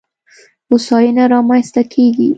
[0.69, 2.27] هوساینه رامنځته کېږي.